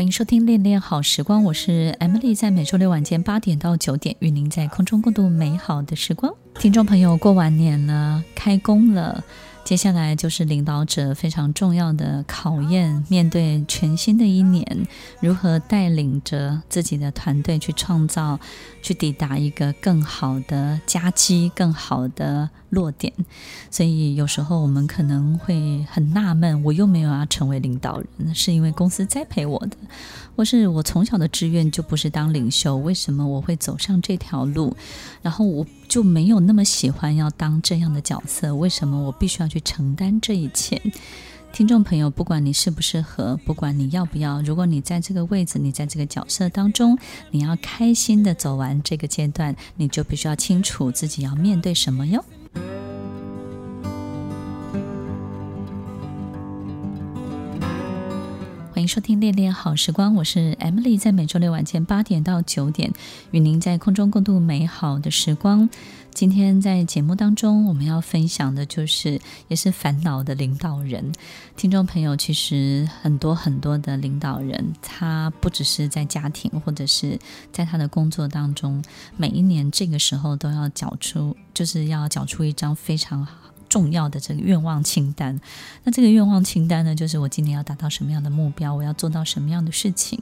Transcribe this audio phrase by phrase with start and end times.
[0.00, 6.34] 欢迎收听《恋恋好时光》，我是 Emily，在每周六晚间八点到九点，与您在空中共度美好的时光。
[6.54, 9.22] 听众朋友，过完年了，开工了，
[9.64, 13.04] 接下来就是领导者非常重要的考验。
[13.08, 14.86] 面对全新的一年，
[15.20, 18.38] 如何带领着自己的团队去创造、
[18.82, 23.12] 去抵达一个更好的佳绩、更好的落点？
[23.70, 29.76] 所以有时候我们可能会很纳闷：我又没有要成为领导人，是因为公司栽培我的。
[30.36, 34.74] 或是我从小的志愿就不是当领袖，为什么我会走上这条路？
[35.20, 40.80] 然后我就没有那么喜欢要当这样的角色，为什么我必须要去承担这一切？
[41.52, 46.96] 听众朋友，不管你适不适合，不管你要不要，如果你在这个位置，你在这个角色当中，
[47.32, 52.24] 你要开心的走完这个阶段，你就必须要清楚自己要面对什么哟。
[58.80, 62.90] 欢迎收听《恋恋好时光》，我是 Emily，在每周六晚间八点到九点，
[63.30, 65.68] 与您在空中共度美好的时光。
[66.14, 71.12] 今天在节目当中，我们要分享的就是也是烦恼的领导人。
[71.58, 77.18] 听众朋友，其实很多很多的领导人，他不只是在家庭，或者是
[77.52, 78.82] 在他的工作当中，
[79.18, 83.34] 每一年这个时候都要缴出，就是要缴出一张非常好。
[83.70, 85.40] 重要的这个愿望清单，
[85.84, 90.20] 那这个愿望清单呢，就是我今年要达到什么样的目标，我要做到什么样的事情。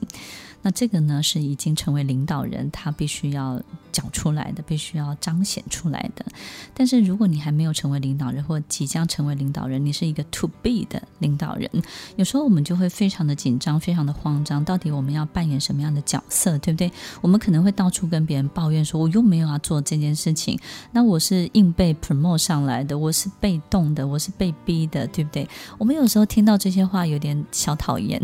[0.61, 6.25] 那这个呢，是已经成为领导人，他必须要讲出来的，必须要彰显出来的。
[6.73, 11.69] 但是如果你还没有成为领导人，或即将成为领导人，你是一个 to be 的领导人，
[12.17, 14.63] 有时候我们就会非常的紧张，非常的慌张。
[14.63, 16.91] 到底我们要扮演什么样的角色，对不对？
[17.21, 20.59] 我们可能会到处跟别人抱怨说，我又没有要做这件事情，
[20.91, 25.47] 那我是硬被 promote 上来的，我是被动的，我是被逼的，对不对？
[25.77, 28.21] 我们有时候听到这些话，有点小讨厌。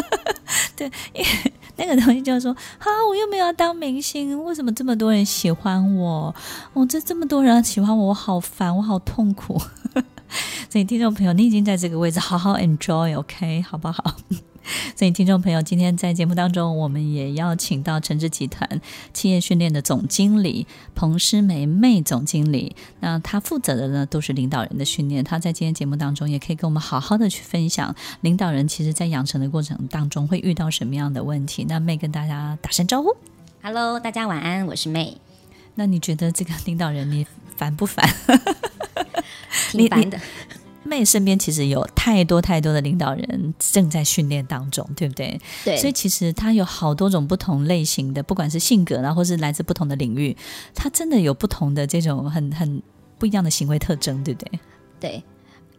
[0.76, 6.34] 对，因为那个东西就是说，哈，我又没有要当明星，为什么这么多人喜欢我？
[6.72, 9.60] 我、哦、这这么多人喜欢我，我好烦，我好痛苦。
[10.70, 14.14] 所以，听众朋友，你已经在这个位置，好好 enjoy，OK，、好不好？
[14.94, 18.80] 所以，听众朋友，今天在节目当中，我们也邀请到诚志集团
[19.12, 22.76] 企业训练的总经理彭诗玫 May 总经理。
[23.00, 25.24] 那他负责的呢，都是领导人的训练。
[25.24, 31.64] 他在今天节目当中，也可以跟我们好好的去分享，领导人其实在养成的过程当中会遇到什么样的问题。
[31.68, 33.16] 那 May 跟大家打声招呼
[33.62, 35.14] ，Hello，大家晚安，我是 May。
[35.74, 38.06] 那你觉得这个领导人你烦不烦？
[39.72, 40.20] 挺烦的。
[40.86, 45.40] May 身边其实有太多太多的领导人正在训练当中，对不对？
[45.64, 45.76] 对。
[45.76, 50.36] 所以其实他有好多种不同类型的，不管是性格，然后是来自不同的领域，
[50.74, 52.82] 他真的有不同的这种很很
[53.18, 54.60] 不一样的行为特征，对不对？
[54.98, 55.22] 对。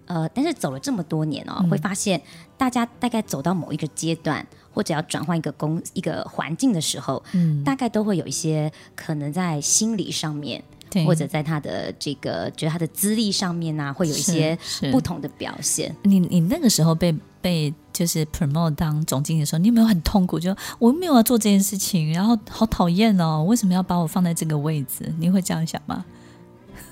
[0.05, 2.21] 呃，但是走了这么多年哦，嗯、会发现
[2.57, 10.61] 大家大概走到某一个阶段，或者要转换一个工一个环境的时候，嗯，大概都会有一些可能在心理上面。
[10.91, 14.55] 对或者在他的这个，觉得他的资历上面呢、啊，会有一些
[14.91, 15.95] 不同的表现。
[16.03, 20.37] 你你那个时候被被就是 promote 当总经理的时候，你有没有很痛苦？
[20.37, 25.11] 就我又没有要做这件事情，然后好讨厌哦，为什么要把我放在这个位置？
[25.17, 26.03] 你会这样想吗？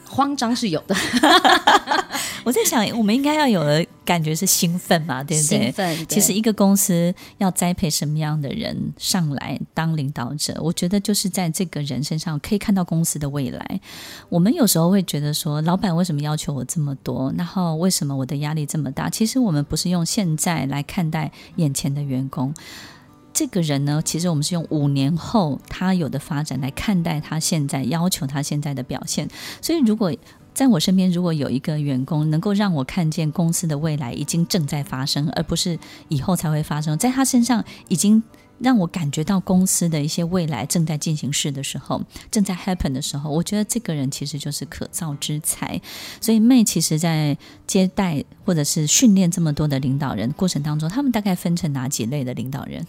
[0.10, 0.96] 慌张是有的，
[2.44, 5.66] 我在想，我们应该要有的感觉是兴奋嘛，对不对？
[5.66, 6.08] 兴奋。
[6.08, 13.80] 其实一个公司要栽培什么样的人上来当领导者，我觉得就是在这个人身上可以看到公司的未来。
[14.28, 17.32] 我们有时候会觉得说，老板为什么要求我这么多？
[17.38, 19.12] 然后为什么我的压力这么大？
[19.12, 22.52] 其实我们不是用现在来看待眼前的员工。
[23.32, 29.30] 这个人呢，其实我们是用五年后他有的发展来看待他现在要求他现在的表现。
[29.62, 30.12] 所以，如果
[30.60, 35.80] 在我身边如果有一个员工能够让我看见公司的未来已经正在发生，而不是
[36.10, 38.22] 以后才会发生，在他身上已经
[38.58, 45.80] 让我感觉到公司的一些未来正在进行式的时候，正在 happen 的时候，我觉得这个人其实就是可造之材。
[46.20, 52.86] 所以，May 其实在接待或者是训练这么多的领导人过程当中，他们大概分成哪几类的领导人？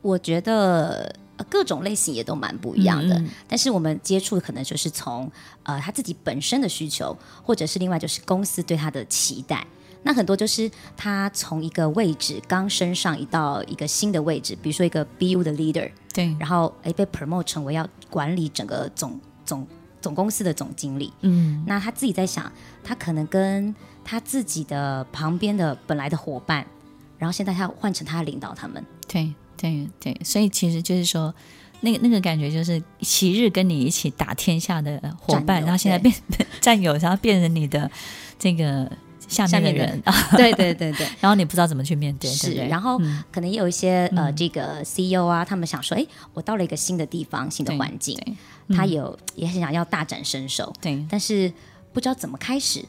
[0.00, 1.14] 我觉得
[1.48, 5.30] 各种类型也都蛮不一样的，但是我们接触的可能就是从
[5.62, 9.66] 呃他自己本身的需求，或者是另外就是公司对他的期待。
[10.02, 19.66] 那很多就是他从一个位置刚升上一到一个新的位置，比如说一个 BU 的 leader，对，然后诶被 promote 成为要管理整个总总
[20.00, 22.50] 总公司的总经理，嗯，那他自己在想，
[22.82, 26.66] 他可能跟他自己的旁边的本来的伙伴，
[27.18, 31.34] 然后现在他要换成他领导他们，对对对，所以其实就是说，
[31.80, 36.14] 那个那个感觉就是昔日跟你一起打天下的伙伴，然后现在变
[36.60, 37.90] 战友，然后变成你的
[38.38, 38.90] 这个。
[39.28, 40.02] 下面的人，
[40.36, 42.98] 对对对对， 然后你不知道怎么去面对，是，对对，然后
[43.30, 46.04] 可能也有一些、嗯、呃，这个 CEO 啊，他们想说，哎，
[46.34, 48.18] 我到了一个新的地方、新的环境，
[48.70, 51.52] 他有也很想要大展身手，对，但是
[51.92, 52.84] 不知道怎么开始，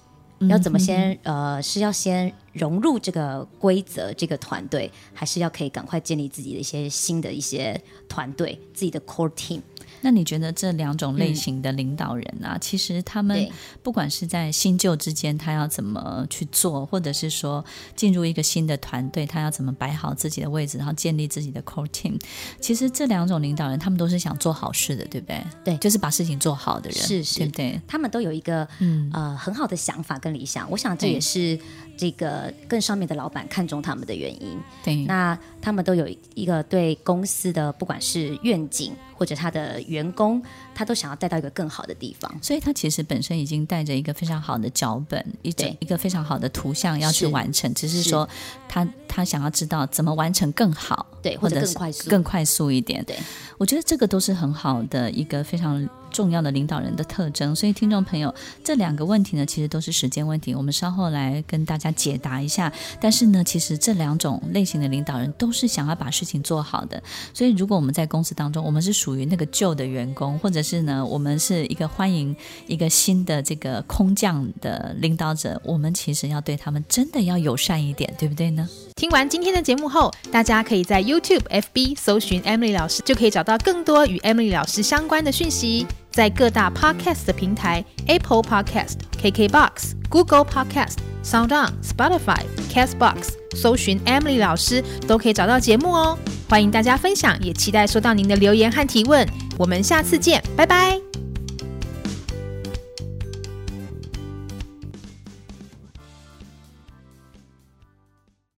[0.50, 9.62] 要怎么先呃，是要先融入这个规则、这个团队，还是要可以赶快建立自己的一些新的一些团队、自己的 core team。
[10.04, 13.48] 那你觉得这两种类型的领导人啊，嗯、其实他们
[13.84, 17.64] 不管是在新旧之间，他要怎么去做，或者是说
[17.96, 22.20] 进入一个新的团队，他要怎么摆好自己的位置，然后建立自己的 core team，
[22.60, 25.44] 其实这两种领导人，他们都是想做好事的，对不对？
[25.64, 27.80] 对，就是把事情做好的人，是是，对不对？
[27.88, 29.12] 他们都有一个嗯。
[29.14, 31.60] 呃很好的想法跟理想，我想这也是
[31.98, 34.58] 这个更上面的老板看中他们的原因。
[34.84, 38.94] 对，那他们都有一个对公司的不管是愿景。
[39.22, 40.42] 或者他的员工，
[40.74, 48.28] 他都想要带到一个更好的地方，所以他其实本身已经带着一个非常好的脚本，一整一个非常好的图像要去完成，只是说
[48.68, 53.06] 他他想要知道怎么完成更好，对，或者更快速，更快速一点。
[53.06, 53.16] 对，
[53.60, 55.88] 我觉得这个都是很好的一个非常。
[56.12, 58.36] 重要的领导人的特征，所以听众朋友，
[58.66, 62.70] 这两个问题呢，其实都是时间问题，我们稍后来跟大家解答一下。
[63.00, 67.02] 但是呢，其实这两种类型的领导人都是想要把事情做好的。
[67.34, 72.34] 所以，如果我们在公司当中，我们是属于那个旧的员工，或者是呢，我们是一个欢迎
[72.66, 78.66] 一个新的这个空降的领导者，我们其实要对他们真的要友善一点，对不对呢？
[78.96, 85.86] 听完今天的节目后，大家可以在 YouTube、FB 搜寻 Emily 老师，就可以找到更多与 Emily 老师相关的讯息。
[86.10, 96.18] 在各大 Podcast 的平台，Apple Podcast、KKBox、Google Podcast、SoundOn、Spotify、Castbox，搜寻 Emily 老师都可以找到节目哦。
[96.52, 99.26] 欢迎大家分享，也期待收到您的留言和提问。
[99.58, 101.11] 我们下次见，拜拜。